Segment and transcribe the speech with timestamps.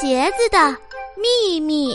[0.00, 0.74] 鞋子的
[1.14, 1.94] 秘密。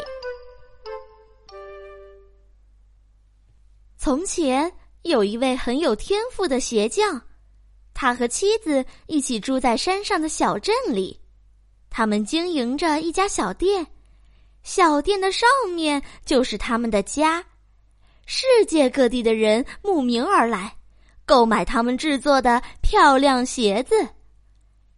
[3.98, 4.72] 从前
[5.02, 7.20] 有一位很有天赋的鞋匠，
[7.96, 11.20] 他和妻子一起住在山上的小镇里。
[11.90, 13.88] 他们经营着一家小店，
[14.62, 17.44] 小店的上面就是他们的家。
[18.28, 20.78] 世界各地的人慕名而来，
[21.26, 23.96] 购买他们制作的漂亮鞋子。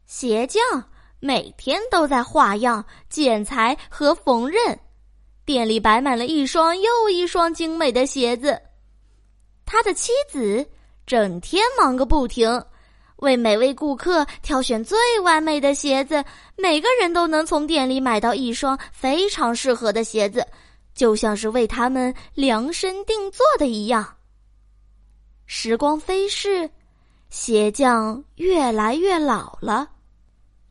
[0.06, 0.62] 鞋匠
[1.20, 4.78] 每天都在画样、剪裁和缝纫，
[5.46, 8.62] 店里摆满了一双又一双精美的鞋子。
[9.66, 10.66] 他的妻子
[11.06, 12.64] 整天忙个不停，
[13.18, 16.24] 为每位顾客挑选最完美的鞋子，
[16.56, 20.46] 每个人都能从店里买到一双非常适合的鞋子。
[20.94, 24.16] 就像是为他们量身定做的一样。
[25.46, 26.68] 时光飞逝，
[27.30, 29.88] 鞋匠越来越老了，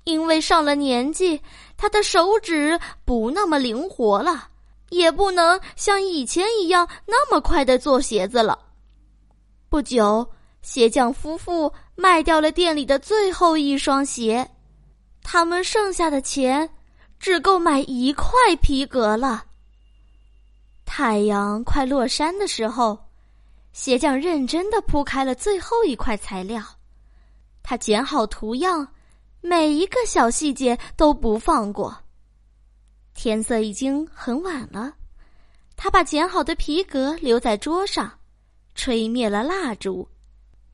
[0.07, 1.41] 因为上了年纪，
[1.77, 4.49] 他的手指不那么灵活了，
[4.91, 8.57] 也不能像以前一样那么快的做鞋子了。
[9.69, 10.25] 不久，
[10.63, 14.49] 鞋匠夫妇卖掉了店里的最后一双鞋，
[15.25, 16.71] 他们剩下的钱
[17.19, 18.31] 只够买一块
[18.63, 19.45] 皮革了。
[20.85, 22.97] 太阳快落山的时候，
[23.73, 26.63] 鞋匠认真的铺开了最后一块材料。
[27.65, 28.87] 他剪好图样，
[29.49, 31.97] 每一个小细节都不放过。
[33.15, 34.93] 天色已经很晚了，
[35.77, 38.19] 他把剪好的皮革留在桌上，
[38.75, 40.09] 吹灭了蜡烛，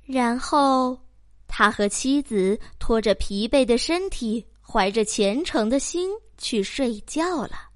[0.06, 0.98] 然后
[1.46, 7.68] 他和妻子拖着疲惫的身体，怀着虔诚的心去睡觉了。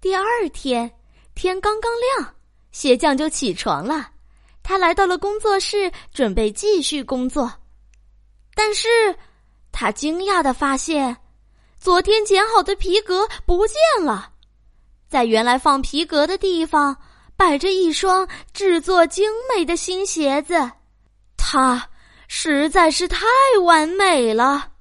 [0.00, 0.90] 第二天，
[1.34, 2.34] 天刚刚亮，
[2.72, 4.10] 鞋匠就起床了。
[4.62, 7.52] 他来到了工作室，准备继续工作。
[8.58, 8.88] 但是，
[9.70, 11.16] 他惊讶的发现，
[11.78, 14.32] 昨天剪好的皮革不见了。
[15.06, 16.96] 在原来放皮革的地方，
[17.36, 20.72] 摆着一双制作精美的新鞋子。
[21.36, 21.88] 它
[22.26, 23.26] 实在是太
[23.62, 24.72] 完美了。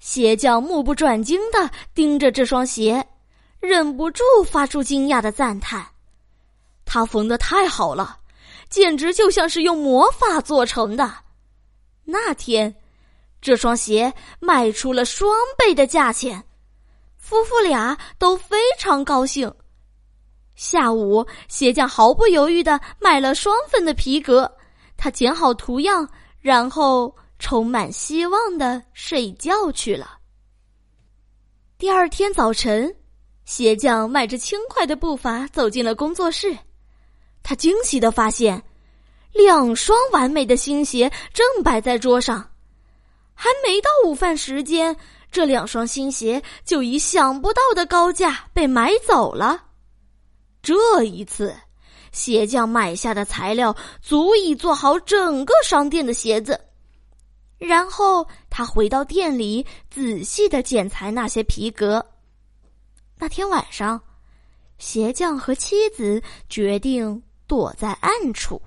[0.00, 3.06] 鞋匠目不转睛的盯着这双鞋。
[3.60, 5.86] 忍不住发出惊讶的赞叹，
[6.84, 8.18] 他缝的太好了，
[8.68, 11.14] 简直就像是用魔法做成的。
[12.04, 12.74] 那天，
[13.40, 16.44] 这双鞋卖出了双倍的价钱，
[17.16, 19.52] 夫妇俩都非常高兴。
[20.54, 24.50] 下午，鞋匠毫不犹豫的买了双份的皮革，
[24.96, 26.08] 他剪好图样，
[26.40, 30.18] 然后充满希望的睡觉去了。
[31.78, 32.94] 第二天早晨。
[33.44, 36.58] 鞋匠迈着轻快的步伐走进了工作室，
[37.44, 38.60] 他惊喜的发现，
[39.30, 42.50] 两双完美的新鞋正摆在桌上。
[43.36, 44.96] 还没到午饭时间，
[45.30, 49.62] 这两双新鞋就以想不到的高价被买走了。
[50.62, 51.54] 这一次，
[52.12, 56.58] 鞋匠买下的材料足以做好整个商店的鞋子。
[57.58, 62.04] 然后他回到店里，仔细的剪裁那些皮革。
[63.18, 64.00] 那天晚上，
[64.78, 68.60] 鞋匠和妻子决定躲在暗处，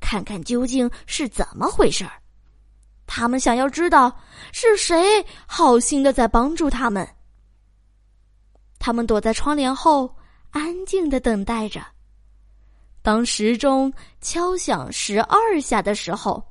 [0.00, 2.21] 看看究竟是怎么回事儿。
[3.14, 4.10] 他们想要知道
[4.52, 7.06] 是谁好心的在帮助他们。
[8.78, 10.16] 他们躲在窗帘后，
[10.50, 11.84] 安静的等待着。
[13.02, 13.92] 当时钟
[14.22, 16.42] 敲响十二下的时候，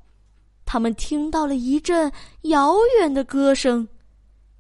[0.64, 2.12] 他们听到了一阵
[2.44, 3.88] 遥远的歌声，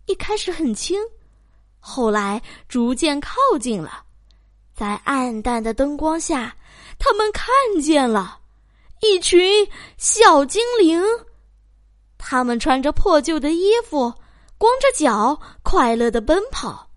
[0.07, 0.99] 一开始很轻。
[1.79, 4.03] 后来逐渐靠近了，
[4.73, 6.55] 在暗淡的灯光下，
[6.97, 7.45] 他们看
[7.79, 8.39] 见了
[9.01, 10.99] 一群小精灵。
[12.23, 14.13] 他们穿着破旧的衣服，
[14.59, 16.87] 光着脚，快乐的奔跑。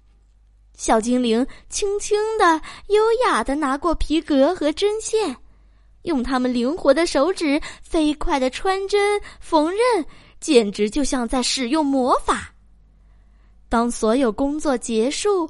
[0.77, 5.35] 小精灵轻轻的、优雅的拿过皮革和针线，
[6.03, 10.05] 用他们灵活的手指飞快的穿针缝纫，
[10.41, 12.53] 简直就像在使用魔法。
[13.71, 15.49] 当所有工作结束，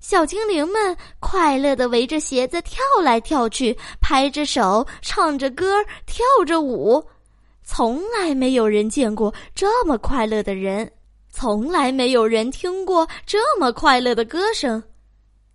[0.00, 7.02] 小精灵们快乐的围着鞋子跳来跳去，拍着手，唱着歌，跳着舞。
[7.64, 10.92] 从来没有人见过这么快乐的人，
[11.30, 14.82] 从来没有人听过这么快乐的歌声，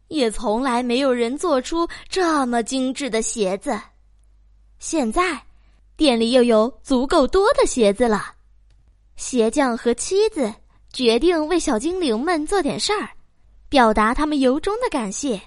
[0.09, 3.79] 也从来没有人做出这么精致的鞋子。
[4.79, 5.41] 现在，
[5.95, 8.33] 店里又有足够多的鞋子了。
[9.15, 10.53] 鞋匠和妻子。
[10.91, 13.07] 决定为小精灵们做点事儿，
[13.69, 15.39] 表达他们由衷的感谢。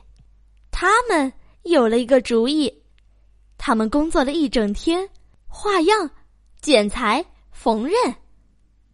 [0.70, 1.31] 他们
[1.64, 2.73] 有了一个主意，
[3.59, 5.06] 他们工作了一整天，
[5.49, 6.09] 画样、
[6.62, 8.14] 剪裁、缝纫。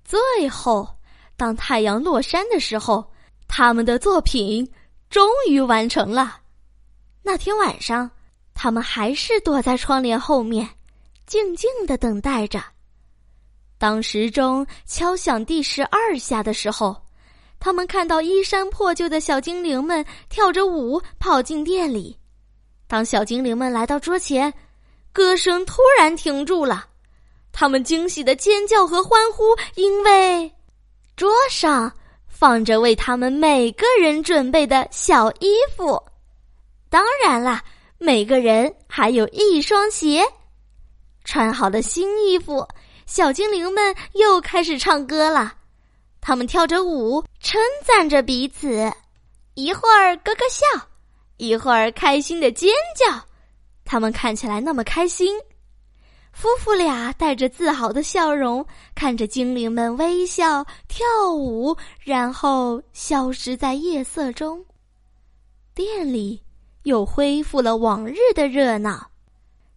[0.02, 0.88] 最后，
[1.36, 3.12] 当太阳落山的时候，
[3.46, 4.66] 他们的作品
[5.10, 6.40] 终于完成了。
[7.22, 8.10] 那天晚上，
[8.54, 10.66] 他们还是躲在窗帘后面，
[11.26, 12.58] 静静的等待着。
[13.76, 16.96] 当时钟敲响第十二下的时候，
[17.60, 22.18] 他们看到衣衫破旧的小精灵们跳着舞跑进店里。
[22.86, 24.52] 当小精灵们来到桌前，
[25.12, 26.86] 歌声突然停住了，
[27.60, 29.42] 他们惊喜的尖叫和欢呼，
[29.74, 30.48] 因为
[31.16, 31.92] 桌上
[32.28, 36.00] 放着为他们每个人准备的小衣服。
[36.88, 37.60] 当然啦，
[37.98, 40.24] 每个人还有一双鞋。
[41.24, 42.64] 穿好了新衣服，
[43.06, 45.52] 小精灵们又开始唱歌了。
[46.20, 48.88] 他们跳着舞，称赞着彼此，
[49.54, 50.64] 一会儿咯咯笑。
[51.38, 53.20] 一会儿开心的尖叫，
[53.84, 55.36] 他们看起来那么开心。
[56.38, 58.64] 夫妇俩带着自豪的笑容，
[58.94, 61.04] 看着精灵们微笑跳
[61.34, 64.64] 舞，然后消失在夜色中。
[65.74, 66.40] 店里
[66.84, 69.10] 又恢复了往日的热闹，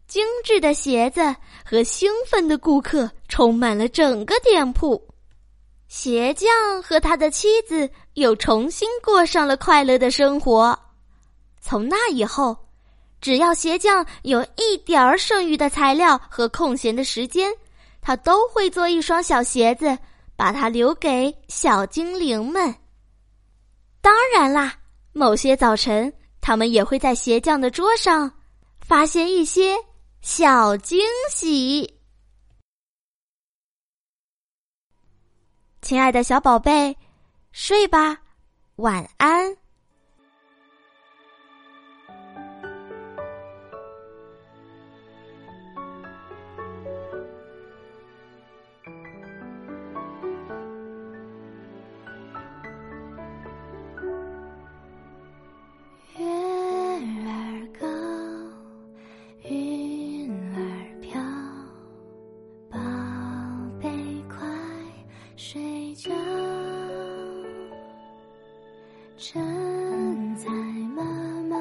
[0.05, 1.35] 精致的鞋子
[1.65, 5.03] 和兴奋的顾客充满了整个店铺。
[5.87, 6.47] 鞋匠
[6.83, 10.77] 和他的妻子又重新过上了快乐的生活。
[11.59, 12.55] 从那以后，
[13.21, 17.53] 只要鞋匠有一点儿剩余的材料和空闲的时间，
[18.01, 19.95] 他都会做一双小鞋子，
[20.35, 22.75] 把它留给小精灵们。
[24.01, 24.73] 当然啦，
[25.13, 28.31] 某些早晨，他们也会在鞋匠的桌上
[28.79, 29.75] 发现一些
[30.21, 31.99] 小惊喜。
[35.83, 36.97] 亲爱的小宝贝，
[37.51, 38.17] 睡吧，
[38.77, 39.60] 晚安。
[69.21, 69.39] 枕
[70.35, 70.49] 在
[70.97, 71.03] 妈
[71.47, 71.55] 妈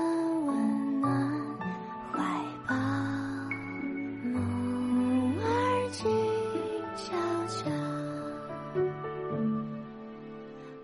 [0.47, 1.07] 温暖
[2.11, 2.17] 怀
[2.67, 2.75] 抱，
[4.25, 4.35] 梦
[5.39, 5.45] 儿
[5.93, 6.01] 静
[6.97, 7.13] 悄
[7.49, 7.69] 悄，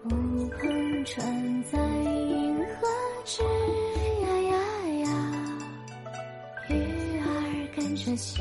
[0.04, 0.10] 乌
[0.50, 1.16] 篷船
[1.72, 2.86] 在银河
[3.24, 3.42] 吱
[4.20, 4.54] 呀呀
[5.00, 5.08] 呀，
[6.68, 6.72] 鱼
[7.20, 7.24] 儿
[7.74, 8.36] 跟着星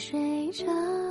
[0.00, 1.09] 睡着。